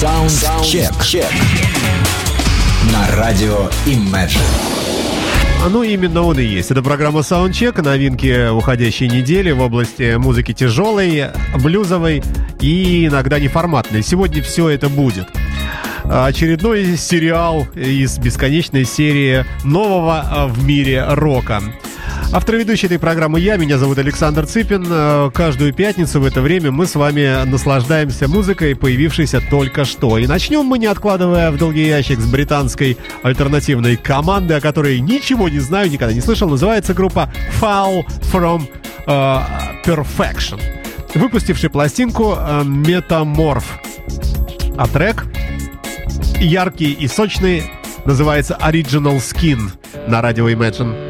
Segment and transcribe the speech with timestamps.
[0.00, 1.26] Саундчек.
[2.90, 4.40] На радио Imagine.
[5.62, 6.70] А Ну, именно он и есть.
[6.70, 11.26] Это программа Soundcheck, новинки уходящей недели в области музыки тяжелой,
[11.62, 12.22] блюзовой
[12.62, 14.02] и иногда неформатной.
[14.02, 15.28] Сегодня все это будет.
[16.04, 21.62] Очередной сериал из бесконечной серии нового а, в мире рока.
[22.32, 24.86] Автор ведущий этой программы я, меня зовут Александр Цыпин.
[24.88, 30.16] Э, каждую пятницу в это время мы с вами наслаждаемся музыкой, появившейся только что.
[30.16, 35.48] И начнем мы, не откладывая в долгий ящик, с британской альтернативной команды, о которой ничего
[35.48, 36.48] не знаю, никогда не слышал.
[36.48, 38.62] Называется группа Fall From
[39.06, 39.42] uh,
[39.84, 40.60] Perfection,
[41.16, 43.64] выпустивший пластинку Metamorph.
[44.78, 45.26] А трек
[46.38, 47.64] яркий и сочный
[48.04, 49.58] называется Original Skin
[50.06, 51.09] на радио Imagine.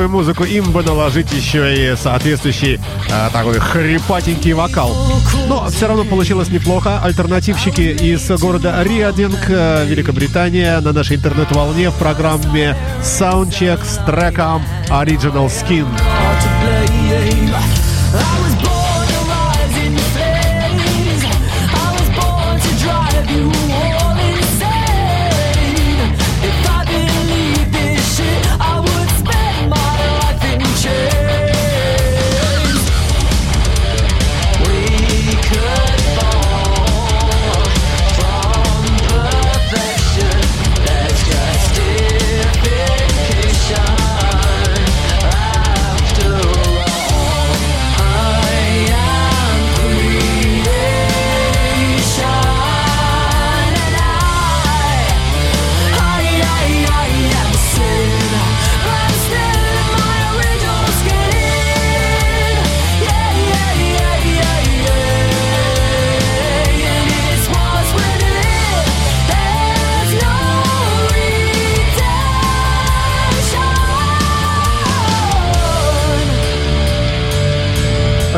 [0.00, 2.80] Жесткую музыку им бы наложить еще и соответствующий
[3.10, 4.94] э, такой хрипатенький вокал.
[5.46, 7.00] Но все равно получилось неплохо.
[7.02, 15.48] Альтернативщики из города Риадинг, э, Великобритания, на нашей интернет-волне в программе Soundcheck с треком Original
[15.48, 15.86] Skin.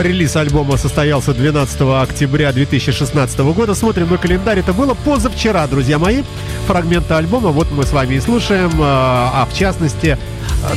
[0.03, 3.75] Релиз альбома состоялся 12 октября 2016 года.
[3.77, 4.59] Смотрим на календарь.
[4.59, 6.25] Это было позавчера, друзья мои.
[6.67, 8.73] Фрагменты альбома вот мы с вами и слушаем.
[8.81, 10.19] А, а в частности,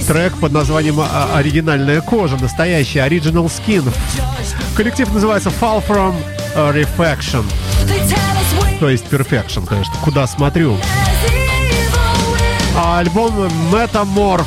[0.08, 3.92] трек под названием а, «Оригинальная кожа», настоящий Original Skin.
[4.76, 6.16] Коллектив называется Fall From
[6.56, 7.44] Reflection.
[8.80, 9.94] То есть Perfection, конечно.
[10.04, 10.78] Куда смотрю.
[12.76, 14.46] А альбом Metamorph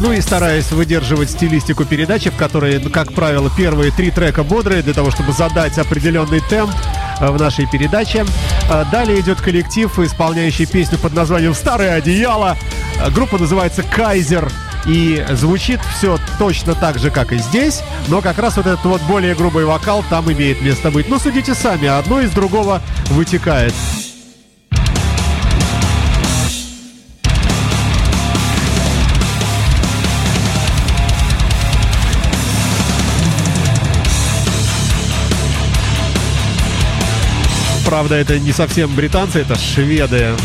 [0.00, 4.82] Ну и стараясь выдерживать стилистику передачи, в которой, ну, как правило, первые три трека бодрые,
[4.82, 6.72] для того, чтобы задать определенный темп
[7.20, 8.24] э, в нашей передаче.
[8.70, 12.56] Э, далее идет коллектив, исполняющий песню под названием «Старое одеяло».
[13.00, 14.48] Э, группа называется «Кайзер».
[14.86, 19.02] И звучит все точно так же, как и здесь, но как раз вот этот вот
[19.02, 21.08] более грубый вокал там имеет место быть.
[21.08, 22.80] Ну, судите сами, одно из другого
[23.10, 23.74] вытекает.
[37.88, 40.36] Правда, это не совсем британцы, это шведы.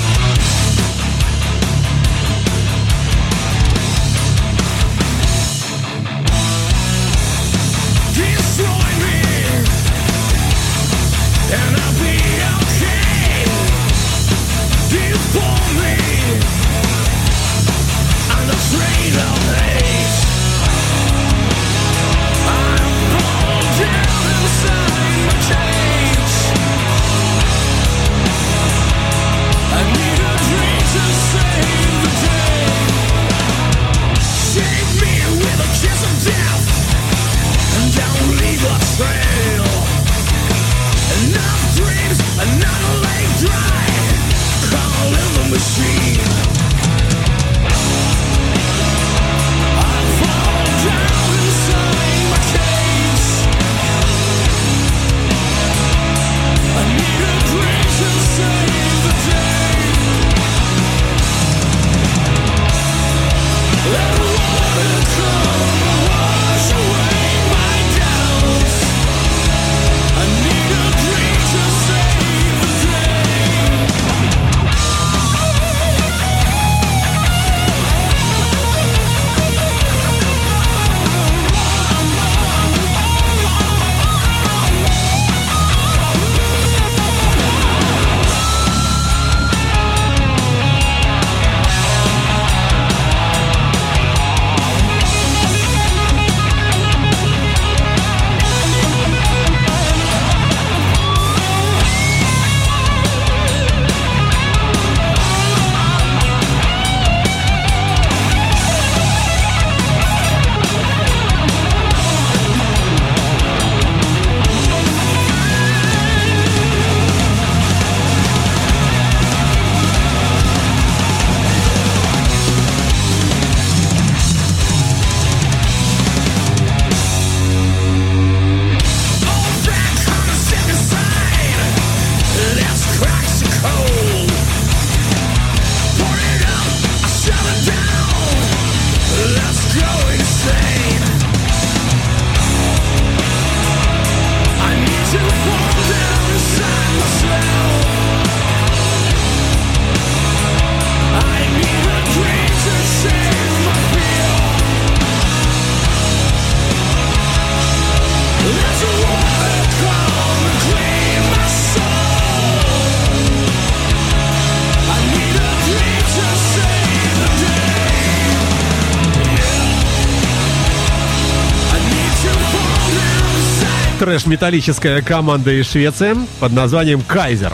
[174.14, 177.52] Трэш-металлическая команда из Швеции под названием «Кайзер».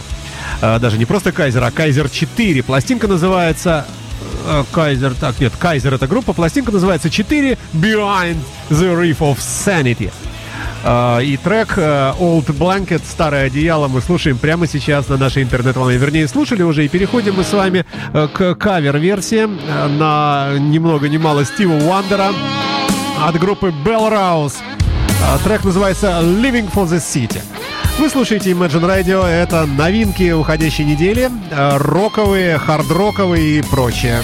[0.60, 2.62] А, даже не просто «Кайзер», а «Кайзер 4».
[2.62, 3.86] Пластинка называется...
[4.46, 6.34] Э, «Кайзер...» Так, нет, «Кайзер»— это группа.
[6.34, 8.36] Пластинка называется «4 Behind
[8.68, 10.12] the Reef of Sanity».
[10.84, 15.96] Uh, и трек uh, Old Blanket, старое одеяло, мы слушаем прямо сейчас на нашей интернет-волне.
[15.96, 19.46] Вернее, слушали уже, и переходим мы с вами uh, к кавер-версии
[19.98, 22.32] на ни много ни мало Стива Уандера
[23.18, 24.56] от группы Bell Rouse.
[25.22, 27.40] А, трек называется Living for the City.
[27.98, 34.22] Вы слушаете Imagine Radio, это новинки уходящей недели, а, роковые, хард-роковые и прочее.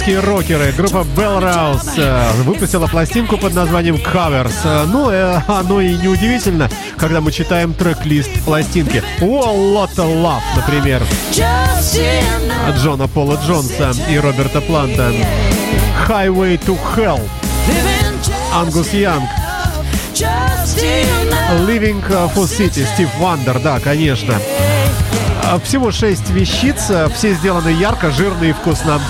[0.00, 0.72] британские рокеры.
[0.72, 4.54] Группа BellRays э, выпустила пластинку под названием Covers.
[4.64, 9.02] Э, ну, э, оно и неудивительно, когда мы читаем трек-лист пластинки.
[9.20, 11.02] Whole Lotta Love, например.
[12.68, 15.12] От Джона Пола Джонса и Роберта Планта.
[16.08, 17.20] Highway to Hell.
[18.54, 19.28] Ангус Янг.
[21.66, 22.02] Living
[22.34, 24.34] for City, Стиви Вандер, да, конечно.
[25.64, 29.00] Всего шесть вещиц, все сделаны ярко, жирно и вкусно.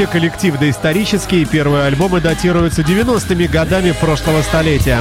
[0.00, 1.44] вообще коллектив доисторический.
[1.44, 5.00] Первые альбомы датируются 90-ми годами прошлого столетия.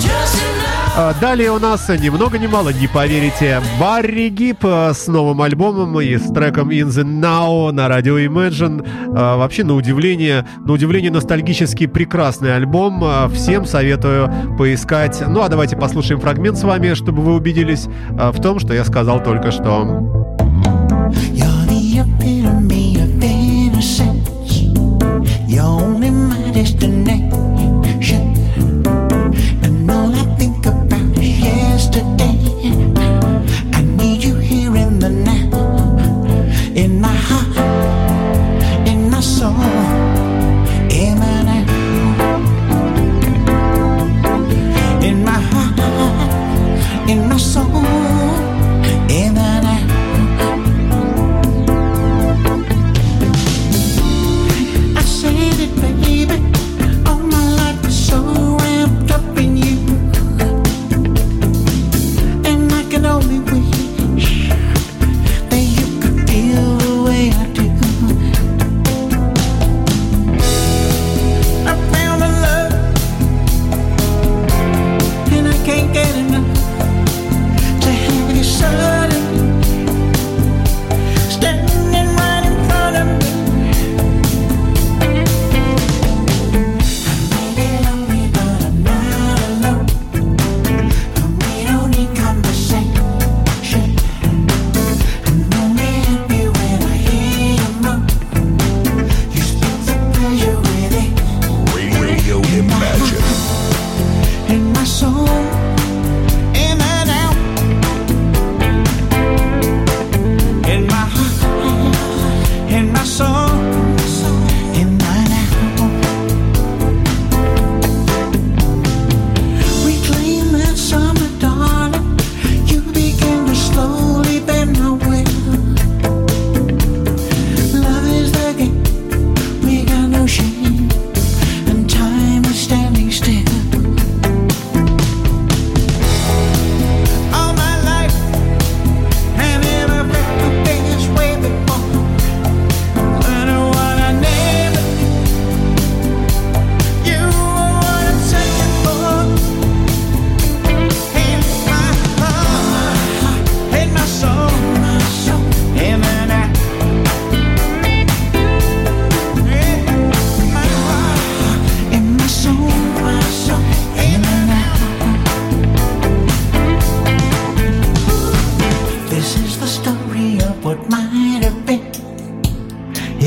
[0.98, 5.42] А, далее у нас ни много ни мало, не поверите, Барри Гип а, с новым
[5.42, 8.86] альбомом и с треком In The Now на радио Imagine.
[9.16, 13.30] А, вообще, на удивление, на удивление ностальгически прекрасный альбом.
[13.34, 15.24] Всем советую поискать.
[15.26, 19.24] Ну а давайте послушаем фрагмент с вами, чтобы вы убедились в том, что я сказал
[19.24, 20.39] только что.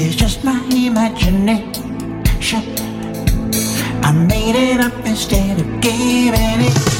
[0.04, 1.82] it's just my imagination.
[4.02, 6.91] I made it up instead of giving it.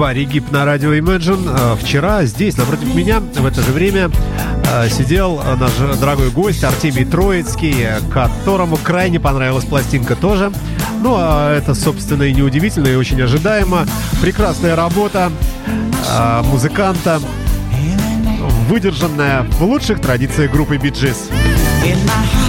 [0.00, 1.46] баре «Гип» на радио Imagine.
[1.46, 4.10] Э, вчера здесь, напротив меня, в это же время
[4.72, 10.52] э, сидел э, наш дорогой гость Артемий Троицкий, которому крайне понравилась пластинка тоже.
[11.02, 13.86] Ну, а это, собственно, и неудивительно, и очень ожидаемо.
[14.22, 15.30] Прекрасная работа
[16.44, 17.20] музыканта,
[18.70, 21.28] выдержанная в лучших традициях группы «Биджис».
[21.84, 22.39] In my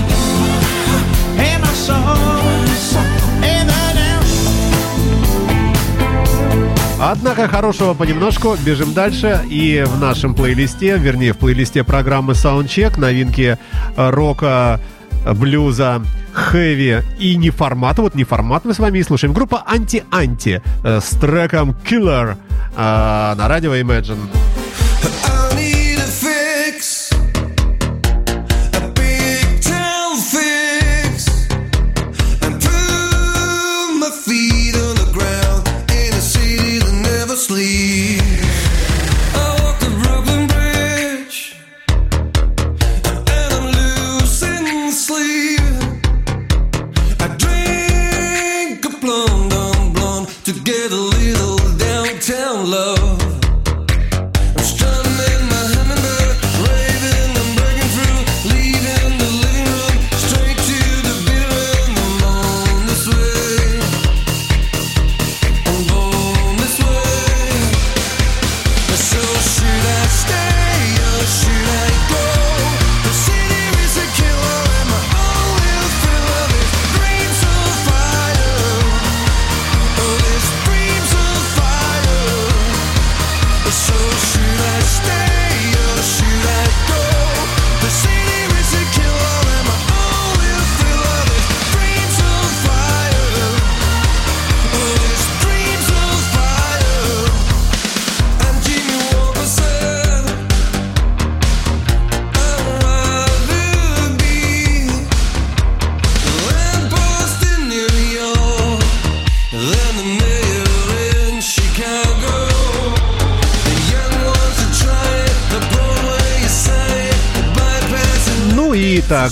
[7.03, 9.41] Однако хорошего понемножку, бежим дальше.
[9.49, 13.57] И в нашем плейлисте, вернее, в плейлисте программы Soundcheck новинки
[13.97, 14.79] э, рока,
[15.25, 18.03] э, блюза, хэви и неформата.
[18.03, 19.33] Вот неформат мы с вами и слушаем.
[19.33, 22.37] Группа Анти-Анти э, с треком Killer
[22.77, 24.29] на радио Imagine.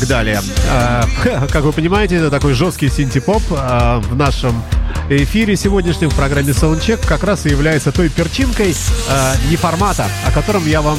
[0.09, 0.41] Далее.
[0.69, 1.05] А,
[1.51, 4.61] Как вы понимаете, это такой жесткий синтепоп а, в нашем
[5.09, 8.75] эфире сегодняшнем в программе Soundcheck как раз и является той перчинкой
[9.09, 10.97] а, неформата, о котором я вам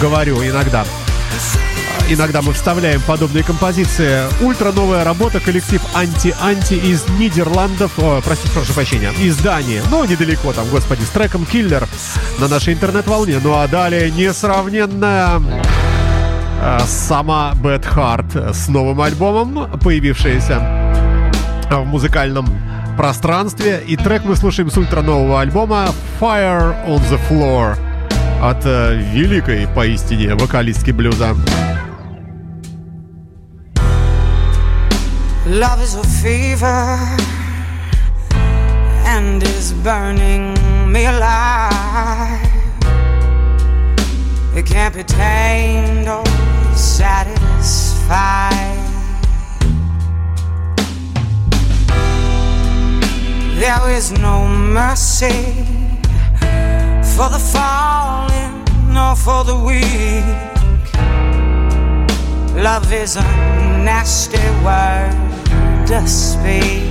[0.00, 0.84] говорю иногда.
[2.10, 4.22] Иногда мы вставляем подобные композиции.
[4.42, 9.80] Ультра новая работа, коллектив Анти-Анти из Нидерландов, о, простите, прошу прощения, из Дании.
[9.90, 11.88] Ну, недалеко там, господи, с треком Киллер
[12.38, 13.40] на нашей интернет-волне.
[13.42, 15.40] Ну а далее несравненная
[16.86, 20.58] сама Bad Heart с новым альбомом, появившаяся
[21.70, 22.46] в музыкальном
[22.96, 23.82] пространстве.
[23.86, 25.88] И трек мы слушаем с ультра нового альбома
[26.20, 27.76] Fire on the Floor
[28.42, 31.34] от э, великой поистине вокалистки блюза.
[35.46, 36.98] Love is a fever
[39.06, 40.54] and is burning
[40.92, 42.38] me alive.
[44.54, 46.29] It can't be tamed or
[46.80, 48.78] satisfied.
[53.60, 55.66] There is no mercy
[57.14, 60.24] for the fallen nor for the weak.
[62.56, 63.22] Love is a
[63.84, 65.12] nasty word
[65.86, 66.82] to speak.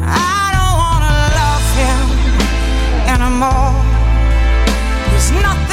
[0.00, 2.02] I don't wanna love him
[3.14, 3.74] anymore.
[5.10, 5.65] There's nothing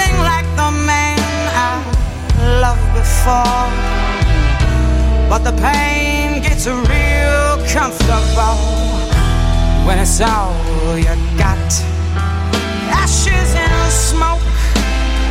[2.63, 3.67] loved before.
[5.29, 8.57] But the pain gets real comfortable
[9.85, 10.55] when it's all
[10.97, 11.71] you got.
[13.01, 14.45] Ashes and smoke,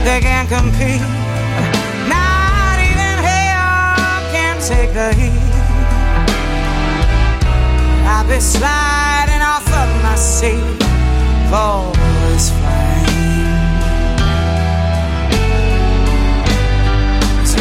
[0.05, 1.07] they can't compete.
[2.15, 5.55] Not even hell can take the heat.
[8.13, 10.83] I'll be sliding off of my seat
[11.51, 12.12] for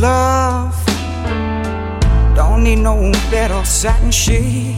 [0.00, 0.74] love.
[2.34, 4.76] Don't need no bed or satin sheet.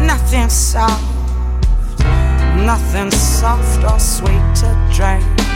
[0.00, 1.02] Nothing soft,
[2.56, 5.47] nothing soft or sweet to drink.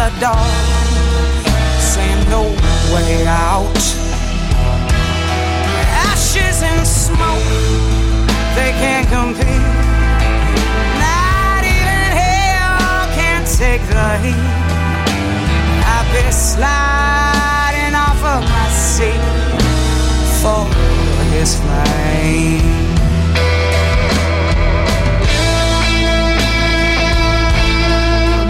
[0.00, 0.46] The door
[1.92, 2.42] saying no
[2.92, 3.80] way out.
[6.08, 7.48] Ashes and smoke,
[8.56, 9.66] they can't compete.
[11.04, 14.46] Not even hell can take the heat.
[15.94, 19.20] I've been sliding off of my seat
[20.40, 20.64] for
[21.34, 22.79] his flame.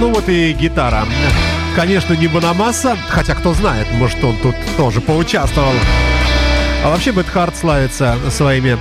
[0.00, 1.04] Ну вот и гитара.
[1.76, 5.74] Конечно, не Бономасса, хотя кто знает, может он тут тоже поучаствовал.
[6.82, 8.78] А вообще Бэт Харт славится своими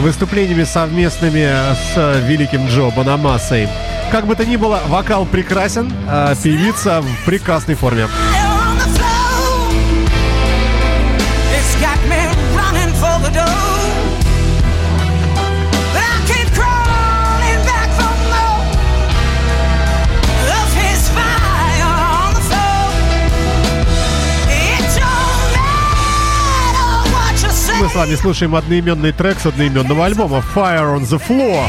[0.00, 1.48] выступлениями совместными
[1.94, 3.68] с великим Джо Бономассой.
[4.10, 8.08] Как бы то ни было, вокал прекрасен, а певица в прекрасной форме.
[27.96, 31.66] Вами слушаем одноименный трек с одноименного альбома Fire on the Floor.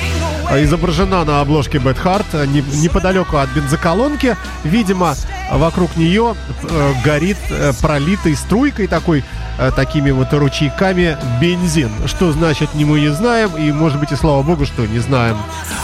[0.63, 4.35] Изображена на обложке Bad Heart не- неподалеку от бензоколонки.
[4.65, 5.15] Видимо,
[5.51, 9.23] вокруг нее э, горит э, пролитой струйкой такой,
[9.57, 11.91] э, такими вот ручейками бензин.
[12.05, 15.37] Что значит, не мы не знаем, и, может быть, и слава богу, что не знаем.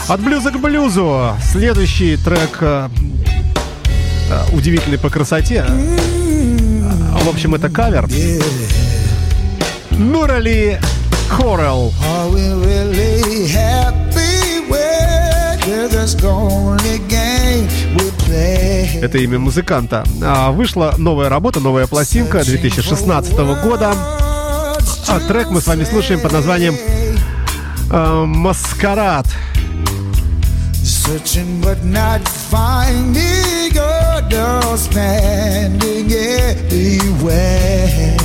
[0.08, 1.34] От блюза к блюзу.
[1.42, 2.62] Следующий трек
[4.52, 5.64] удивительный по красоте.
[5.66, 8.06] В общем, это кавер.
[9.98, 10.78] Нурали
[11.28, 11.92] Хорел.
[12.02, 19.00] Are we really happy with this only game we play?
[19.00, 20.04] Это имя музыканта.
[20.22, 23.94] А, Вышла новая работа, новая пластинка 2016 года.
[25.06, 26.74] А трек мы с вами слушаем под названием
[27.90, 29.26] э, «Маскарад».
[30.82, 38.18] Searching but not finding good understanding anywhere.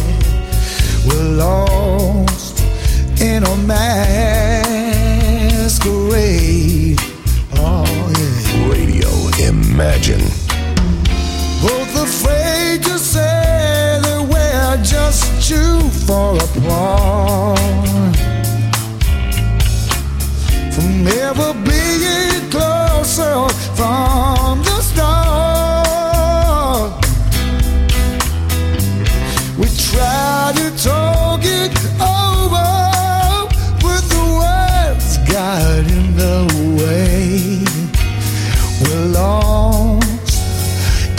[1.10, 2.62] We're lost
[3.22, 4.10] in a masquerade.
[7.56, 7.86] Oh
[8.18, 8.72] yeah.
[8.72, 9.10] Radio
[9.48, 10.26] Imagine.
[11.62, 17.60] Both afraid to say that we're just too far apart
[20.74, 25.59] from ever being closer from the start.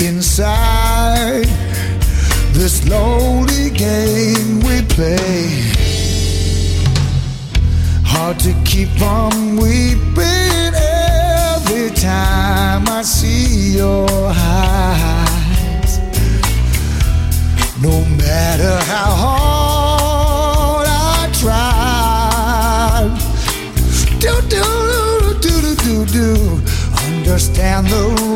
[0.02, 1.44] Inside
[2.52, 5.70] this lonely game we play.
[8.04, 15.98] Hard to keep from weeping every time I see your eyes.
[17.82, 23.08] No matter how hard I try,
[24.18, 24.64] do do
[25.40, 26.62] do do do do
[27.06, 28.29] understand the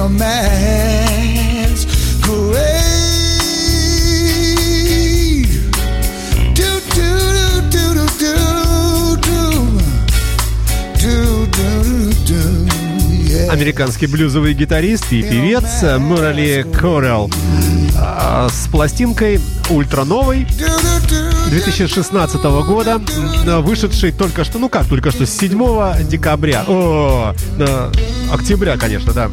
[0.00, 1.84] a man's
[2.22, 3.10] grave.
[6.54, 7.10] Do do
[7.70, 8.34] do do do
[9.26, 9.40] do.
[10.98, 11.14] Do
[11.56, 11.68] do
[12.24, 12.42] do
[13.28, 13.52] yeah.
[13.52, 17.30] Американский блюзовый гитарист и певец Морали Корел.
[17.98, 20.46] А, с пластинкой ультра новой
[21.50, 23.00] 2016 года,
[23.44, 27.92] м, вышедший только что, ну как только что, с 7 декабря, о, э,
[28.32, 29.28] октября, конечно, да.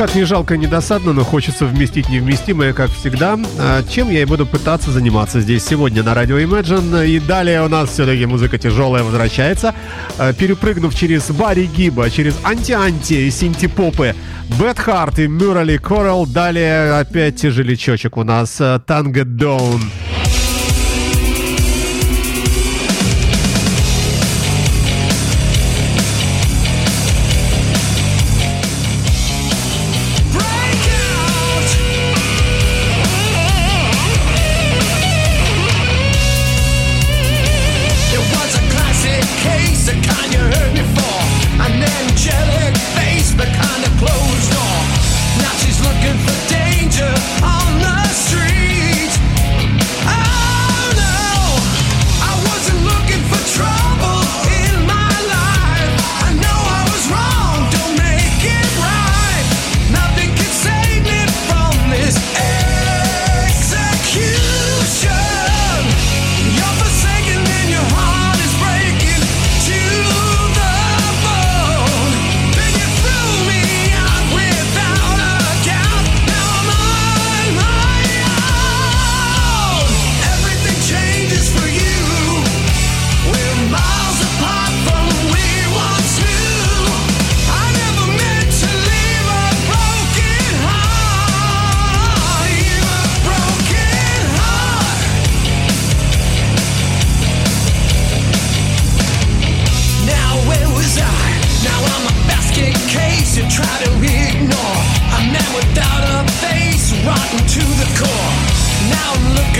[0.00, 3.38] Как не жалко, не досадно, но хочется вместить невместимое, как всегда.
[3.58, 7.06] А, Чем я и буду пытаться заниматься здесь сегодня на радио Imagine.
[7.06, 9.74] И далее у нас все-таки музыка тяжелая возвращается.
[10.16, 14.14] А, Перепрыгнув через Барри Гиба, через анти-анти и синти-попы,
[14.58, 16.24] Бэт Харт и Мюрали Коралл.
[16.26, 19.82] Далее опять тяжелячочек у нас Танго Доун.
[19.82, 20.19] Break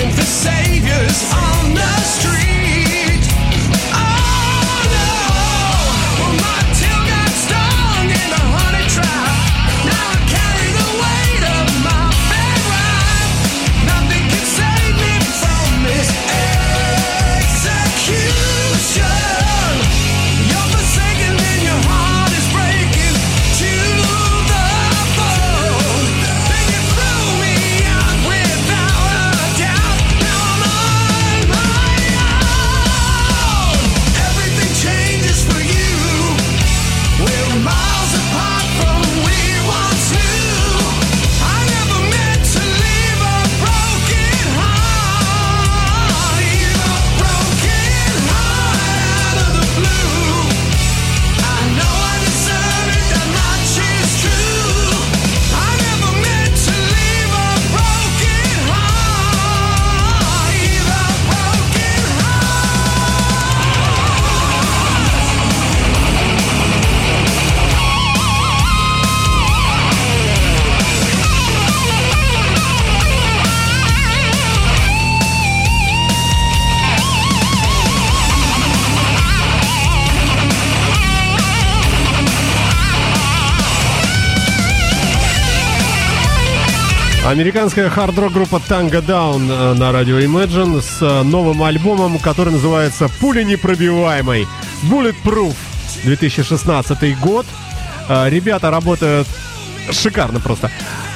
[0.01, 2.60] looking for saviors on the street.
[87.41, 93.09] Американская хард-рок группа Tango Down э, на радио Imagine с э, новым альбомом, который называется
[93.19, 94.47] «Пуля непробиваемой»
[94.83, 95.55] Bulletproof
[96.05, 97.47] 2016 год.
[98.11, 99.27] Э, Ребята работают
[99.91, 100.71] шикарно просто.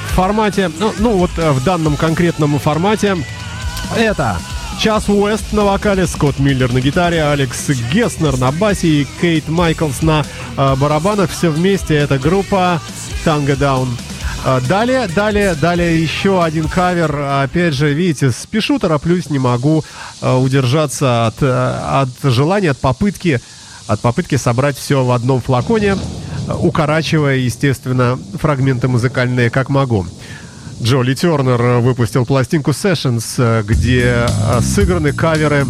[0.09, 3.17] В формате, ну, ну вот в данном конкретном формате
[3.95, 4.39] это
[4.79, 10.01] Час Уэст на вокале, Скотт Миллер на гитаре, Алекс Геснер на басе и Кейт Майклс
[10.01, 10.25] на
[10.57, 11.29] барабанах.
[11.29, 12.81] Все вместе это группа
[13.23, 13.89] Tango Down.
[14.47, 17.19] А, Далее, далее, далее еще один кавер.
[17.19, 19.83] Опять же, видите, спешу, тороплюсь, не могу
[20.21, 23.41] э, удержаться от, э, от желания, от попытки,
[23.87, 25.97] от попытки собрать все в одном флаконе,
[26.59, 30.05] укорачивая, естественно, фрагменты музыкальные, как могу.
[30.79, 34.27] Джоли Тернер выпустил пластинку Sessions, где
[34.61, 35.65] сыграны каверы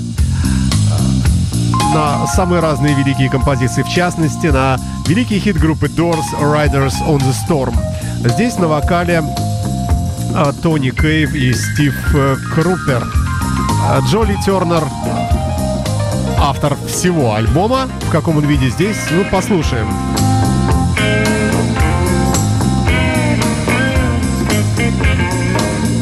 [1.93, 7.33] на самые разные великие композиции, в частности, на великий хит группы Doors Riders on the
[7.47, 7.73] Storm.
[8.23, 9.23] Здесь на вокале
[10.33, 13.03] а, Тони Кейв и Стив э, Крупер.
[13.87, 14.83] А, Джоли Тернер
[16.37, 17.87] автор всего альбома.
[18.01, 19.87] В каком он виде здесь, ну, послушаем.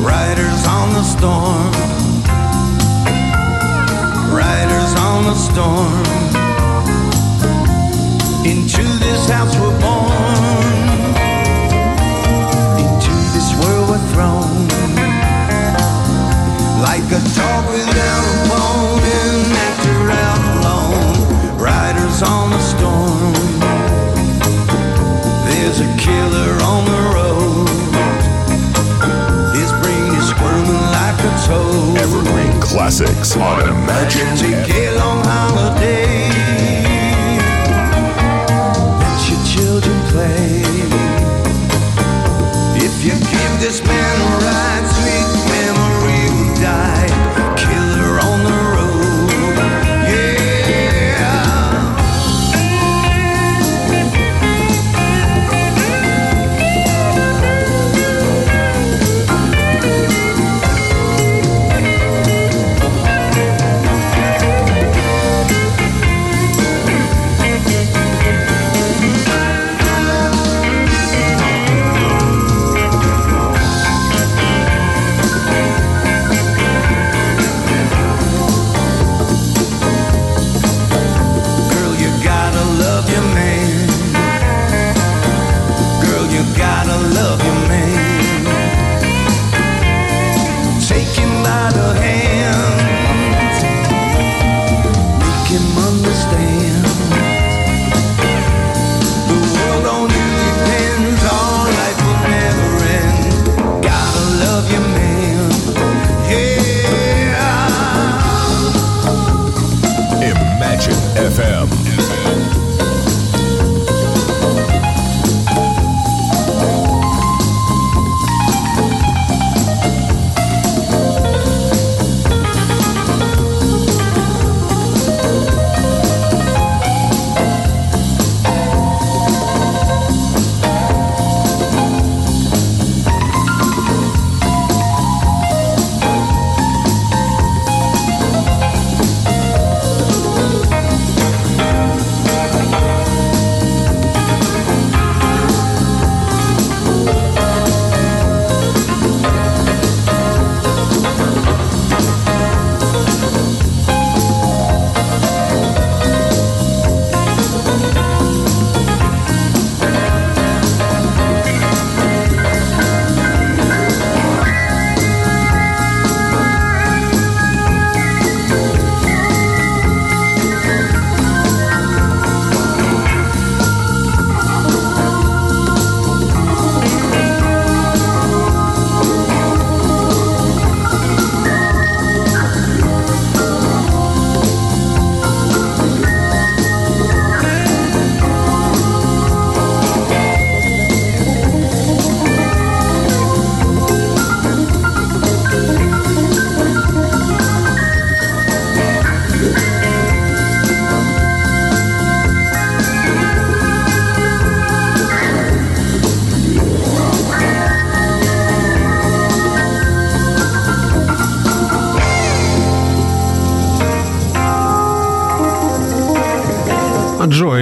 [0.04, 1.84] Riders on the storm.
[5.34, 6.04] Storm.
[8.46, 10.23] Into this house we're born.
[16.84, 19.54] like a dog without a bone in
[20.60, 21.16] alone.
[21.58, 23.34] Riders on the storm.
[25.48, 27.70] There's a killer on the road.
[29.56, 31.98] His brain is squirming like a toad.
[32.04, 34.36] Evergreen classics on Imagine.
[34.36, 36.28] Take a long holiday.
[39.00, 40.63] Let your children play.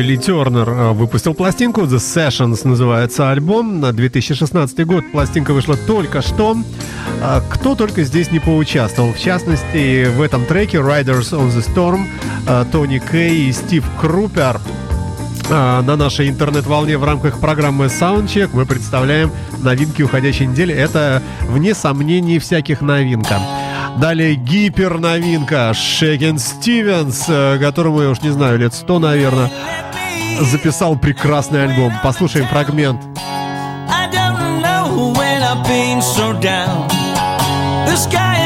[0.02, 5.04] Ли Тернер э, выпустил пластинку The Sessions называется альбом на 2016 год.
[5.12, 6.58] Пластинка вышла только что.
[7.22, 9.14] А Кто только здесь не поучаствовал.
[9.14, 12.06] В частности, в этом треке Riders on the Storm,
[12.48, 14.60] э, Тони Кей и Стив Крупер.
[15.50, 20.74] А, На нашей интернет-волне в рамках программы Soundcheck мы представляем новинки уходящей недели.
[20.74, 23.40] Это, вне сомнений, всяких новинка.
[23.98, 29.52] Далее гиперновинка Шекен Стивенс, э, которому, я уж не знаю, лет 100, наверное,
[30.40, 31.94] записал прекрасный альбом.
[32.04, 33.02] Послушаем фрагмент.
[33.90, 36.88] I don't know when I've been so down.
[37.86, 38.41] The sky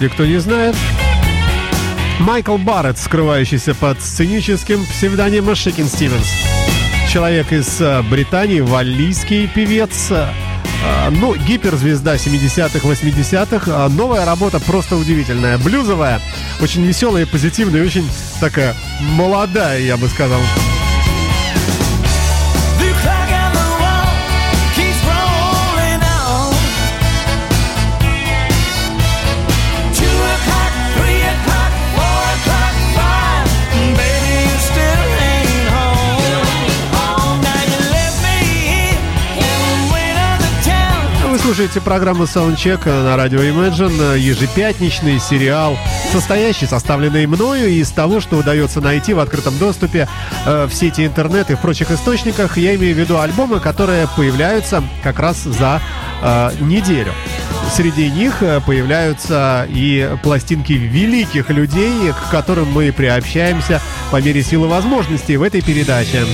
[0.00, 0.74] если кто не знает.
[2.20, 6.26] Майкл Барретт, скрывающийся под сценическим псевдонимом Шикин Стивенс.
[7.12, 10.10] Человек из э, Британии, валлийский певец.
[10.10, 10.26] э,
[11.10, 13.70] Ну, гиперзвезда 70-х, 80-х.
[13.74, 15.58] А Новая работа просто удивительная.
[15.58, 16.20] Блюзовая,
[16.62, 18.08] очень веселая позитивная, очень
[18.40, 20.40] такая молодая, я бы сказал.
[41.50, 45.76] Слушаете программу Soundcheck на радио Imagine, ежепятничный сериал,
[46.12, 50.06] состоящий, составленный мною из того, что удается найти в открытом доступе
[50.46, 52.56] э, в сети интернет и в прочих источниках.
[52.56, 55.82] Я имею в виду альбомы, которые появляются как раз за
[56.22, 57.12] э, неделю.
[57.74, 63.82] Среди них э, появляются и пластинки великих людей, к которым мы приобщаемся
[64.12, 66.24] по мере силы возможностей в этой передаче.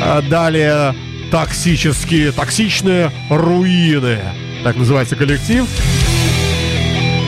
[0.00, 0.94] А Далее
[1.32, 4.20] токсические, токсичные руины.
[4.62, 5.66] Так называется коллектив.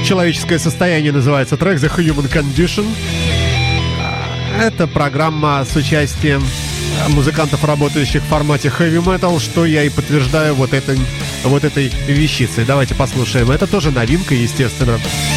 [0.07, 2.87] Человеческое состояние называется трек The Human Condition.
[3.99, 6.45] А, Это программа с участием
[7.03, 10.99] а, музыкантов, работающих в формате heavy metal, что я и подтверждаю вот, этой
[11.43, 12.67] вот этой вещицей.
[12.67, 13.51] Давайте послушаем.
[13.51, 14.99] Это тоже новинка, естественно.
[14.99, 15.34] Simple-minded,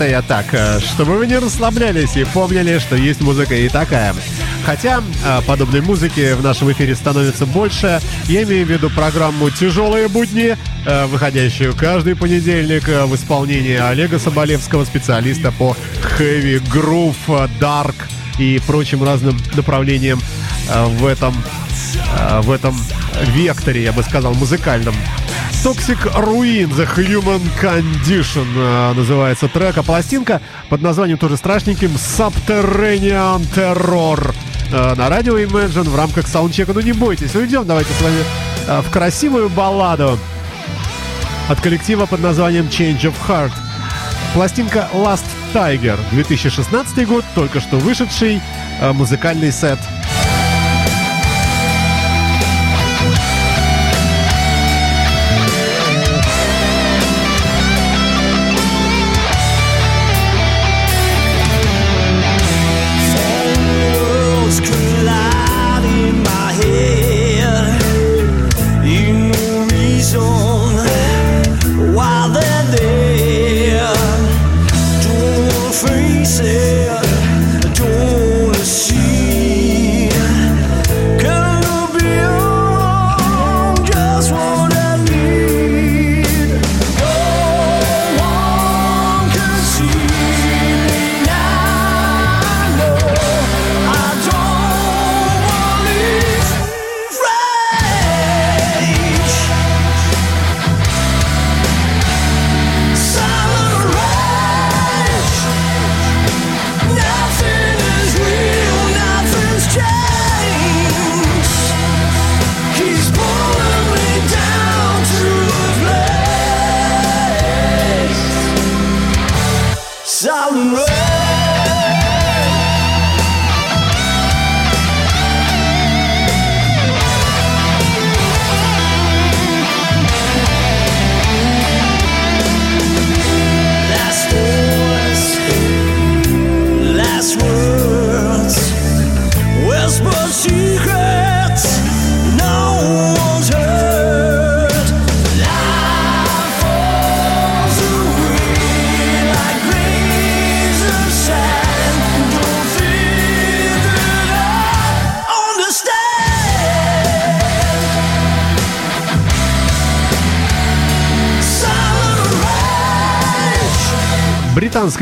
[0.00, 4.14] это я так, э, чтобы вы не расслаблялись и помнили, что есть музыка и такая.
[4.64, 8.00] Хотя э, подобной музыки в нашем эфире становится больше.
[8.24, 14.86] Я имею в виду программу «Тяжелые будни», э, выходящую каждый понедельник в исполнении Олега Соболевского,
[14.86, 17.16] специалиста по хэви, грув,
[17.60, 20.18] дарк и прочим разным направлениям
[20.72, 21.34] в этом,
[22.40, 22.74] в этом
[23.34, 24.94] векторе, я бы сказал, музыкальном.
[25.62, 30.40] Toxic Ruin The Human Condition э, называется трек, а пластинка
[30.70, 34.34] под названием тоже страшненьким Subterranean Terror
[34.72, 36.72] э, на радио Imagine в рамках саундчека.
[36.72, 38.24] Ну не бойтесь, уйдем давайте с вами
[38.68, 40.18] э, в красивую балладу
[41.50, 43.52] от коллектива под названием Change of Heart.
[44.32, 48.40] Пластинка Last Tiger, 2016 год, только что вышедший
[48.94, 49.78] музыкальный сет.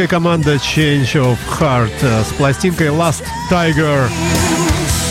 [0.09, 4.09] Команда Change of Heart э, с пластинкой Last Tiger.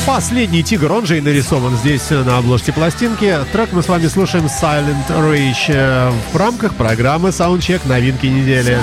[0.06, 3.38] Последний тигр, он же и нарисован здесь э, на обложке пластинки.
[3.54, 8.80] Трек мы с вами слушаем Silent Rage э, в рамках программы Soundcheck новинки недели.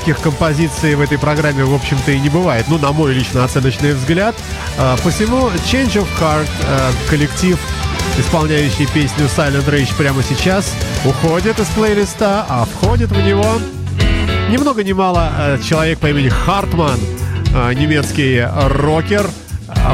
[0.00, 2.66] Неярких композиций в этой программе, в общем-то, и не бывает.
[2.68, 4.34] Ну, на мой лично оценочный взгляд.
[4.78, 7.58] Э, Посему Change of Heart, э, коллектив,
[8.18, 10.72] исполняющий песню Silent Rage прямо сейчас,
[11.04, 13.46] уходит из плейлиста, а входит в него
[14.48, 16.98] ни много ни мало э, человек по имени Хартман,
[17.74, 19.28] немецкий рокер,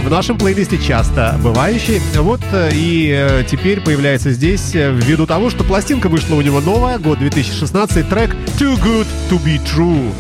[0.07, 2.01] в нашем плейлисте часто бывающий.
[2.15, 6.61] Вот э, и э, теперь появляется здесь э, ввиду того, что пластинка вышла у него
[6.61, 10.13] новая, год 2016, трек Too Good To Be True.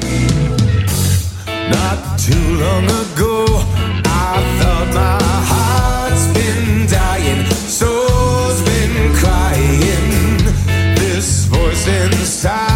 [1.70, 3.46] Not too long ago,
[4.04, 5.18] I thought my
[5.50, 10.38] heart's been dying, soul's been crying.
[10.96, 12.75] This voice inside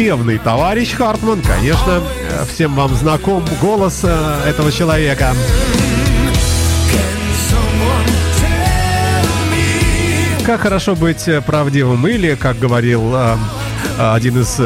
[0.00, 5.34] распевный товарищ Хартман, конечно, э, всем вам знаком голос э, этого человека.
[10.46, 13.14] Как хорошо быть э, правдивым, или, как говорил
[13.98, 14.58] один из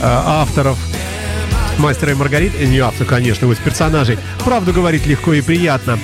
[0.00, 0.78] авторов
[1.78, 5.98] Мастера и Маргарит, не автор, конечно, его из персонажей, правду говорить легко и приятно.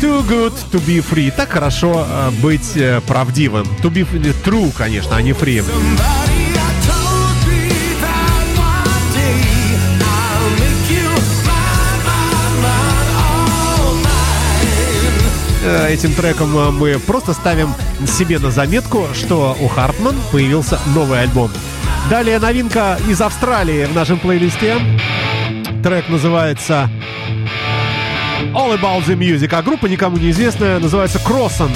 [0.00, 1.30] Too good to be free.
[1.30, 2.04] Так хорошо
[2.42, 3.68] быть правдивым.
[3.82, 4.04] To be
[4.42, 5.64] true, конечно, а не free.
[15.70, 17.74] Этим треком э, мы просто ставим
[18.06, 21.50] себе на заметку, что у Хартман появился новый альбом.
[22.08, 24.76] Далее новинка из Австралии в нашем плейлисте.
[25.82, 26.90] Трек называется
[28.52, 31.70] All About the Music, а группа никому не известная, называется Crossan.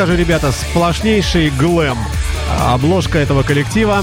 [0.00, 1.98] Скажу, ребята, сплошнейший глэм.
[2.68, 4.02] Обложка этого коллектива.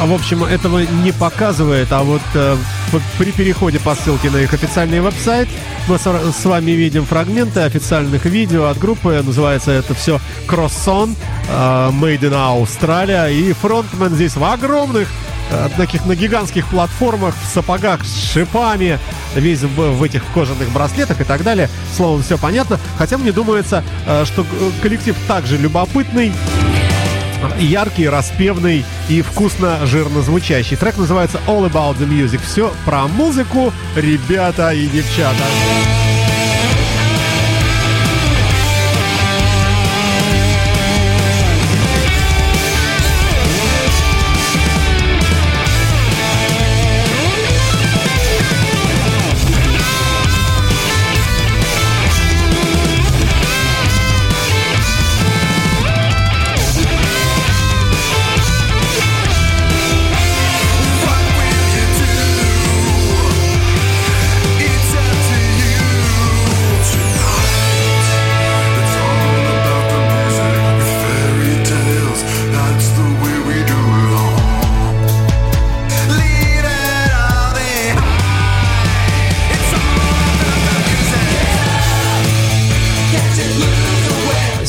[0.00, 2.56] А, В общем, этого не показывает, а вот э,
[3.18, 5.46] при переходе по ссылке на их официальный веб-сайт
[5.88, 9.22] мы с, вами видим фрагменты официальных видео от группы.
[9.22, 11.14] Называется это все Crosson,
[11.50, 13.30] э, Made in Australia.
[13.30, 15.06] И фронтмен здесь в огромных
[15.76, 18.98] таких на гигантских платформах, в сапогах с шипами,
[19.34, 21.68] весь в, в этих кожаных браслетах и так далее.
[21.96, 22.78] Словом, все понятно.
[22.96, 26.32] Хотя мне думается, э, что э, коллектив также любопытный,
[27.58, 30.76] яркий, распевный и вкусно жирно звучащий.
[30.76, 32.40] Трек называется All About the Music.
[32.44, 35.44] Все про музыку, ребята и девчата.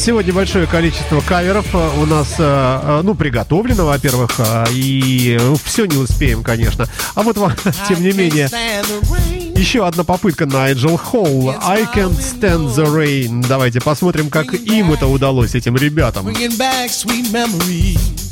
[0.10, 4.40] Сегодня большое количество каверов э, у нас, э, э, ну, приготовлено, во-первых,
[4.72, 6.88] и все не успеем, конечно.
[7.14, 7.54] А вот, вам,
[7.88, 8.50] тем не менее,
[9.56, 11.52] еще одна попытка Найджел Холл.
[11.62, 13.46] I can't stand the rain.
[13.48, 16.28] Давайте посмотрим, как им это удалось, этим ребятам.
[16.28, 18.29] Bringing back sweet memories.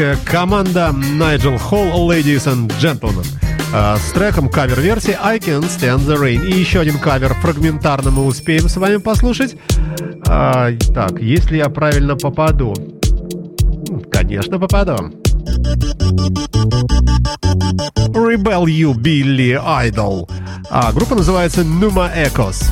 [0.00, 3.26] Американская команда Nigel Hall, Ladies and Gentlemen.
[3.74, 6.42] э, С треком кавер-версии I Can't Stand the Rain.
[6.46, 9.56] И еще один кавер фрагментарно мы успеем с вами послушать.
[10.26, 12.74] А, так, если я правильно попаду.
[14.10, 14.94] Конечно, попаду.
[18.08, 20.30] Rebel You, Billy Idol.
[20.70, 22.64] А группа называется Numa Echoes.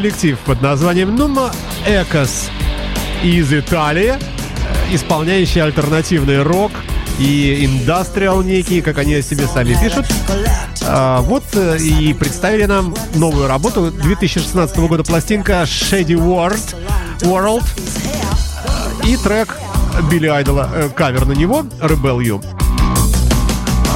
[0.00, 1.52] Коллектив под названием Нума
[1.86, 2.48] Экос
[3.22, 6.72] из Италии, э, исполняющий альтернативный рок
[7.18, 10.06] и индастриал некий, как они о себе сами пишут.
[10.86, 16.76] А, вот э, и представили нам новую работу 2016 года пластинка Shady World,
[17.20, 17.64] World
[19.04, 19.54] и трек
[20.10, 22.42] Билли Айдола, э, кавер на него Rebel You.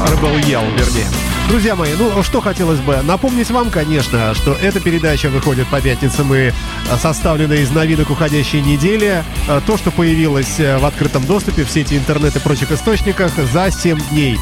[0.07, 1.34] Rebel Yell, вернее.
[1.49, 6.35] Друзья мои, ну что хотелось бы напомнить вам, конечно, что эта передача выходит по пятницам
[6.35, 6.53] и э,
[6.99, 9.23] составлена из новинок уходящей недели.
[9.47, 13.71] Э, То, что появилось э, в открытом доступе в сети интернет и прочих источниках за
[13.71, 14.39] 7 дней.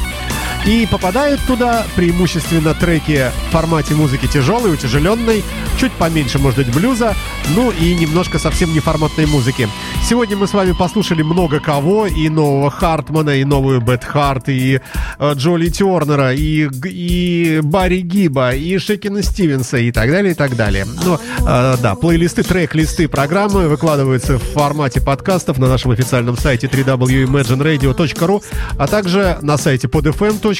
[0.65, 5.43] И попадают туда преимущественно треки в формате музыки тяжелой, утяжеленной,
[5.77, 7.15] чуть поменьше, может быть, блюза,
[7.53, 9.67] ну и немножко совсем неформатной музыки.
[10.07, 14.79] Сегодня мы с вами послушали много кого, и нового Хартмана, и новую Бет Харт, и
[15.19, 20.55] э, Джоли Тернера, и, и Барри Гиба, и Шекина Стивенса, и так далее, и так
[20.55, 20.85] далее.
[21.03, 28.43] Ну, э, да, плейлисты, трек-листы программы выкладываются в формате подкастов на нашем официальном сайте www.imagineradio.ru,
[28.77, 30.52] а также на сайте podfm.ru,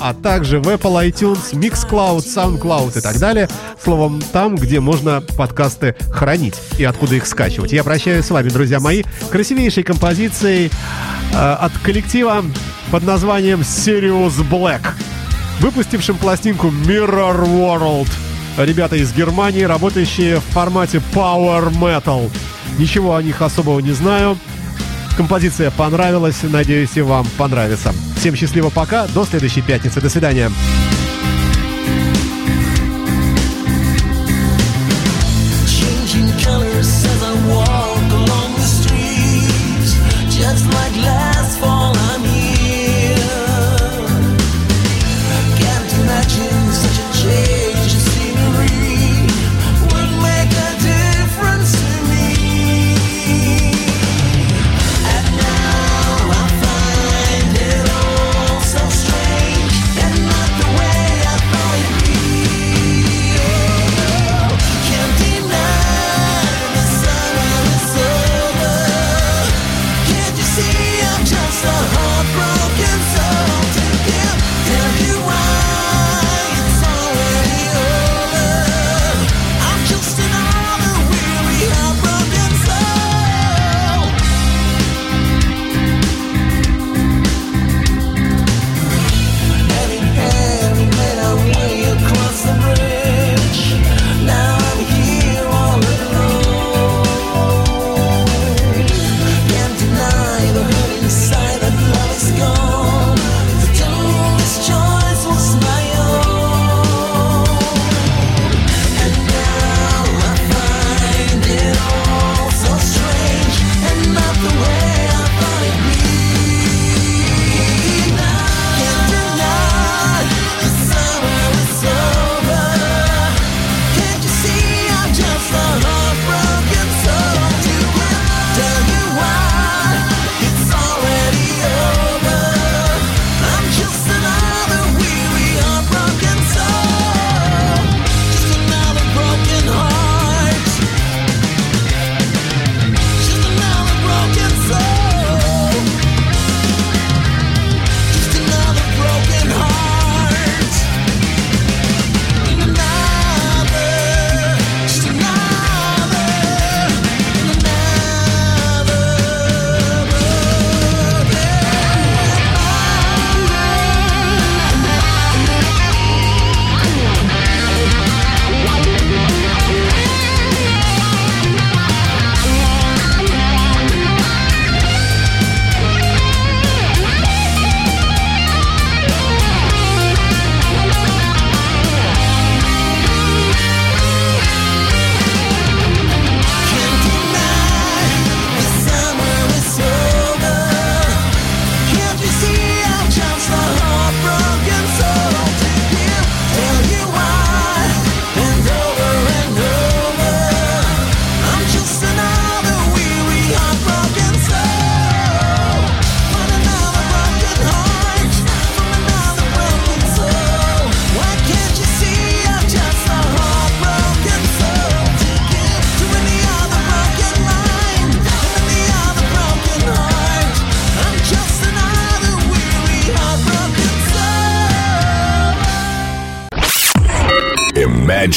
[0.00, 3.48] а также в Apple iTunes, Mixcloud, SoundCloud и так далее.
[3.82, 7.72] Словом, там, где можно подкасты хранить и откуда их скачивать.
[7.72, 10.70] Я прощаюсь с вами, друзья мои, красивейшей композицией
[11.32, 12.44] э, от коллектива
[12.90, 14.82] под названием Sirius Black,
[15.60, 18.08] выпустившим пластинку Mirror World.
[18.56, 22.30] Ребята из Германии, работающие в формате Power Metal.
[22.78, 24.38] Ничего о них особого не знаю.
[25.16, 27.92] Композиция понравилась, надеюсь, и вам понравится.
[28.24, 30.50] Всем счастливо, пока, до следующей пятницы, до свидания.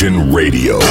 [0.08, 0.87] Nation Radio.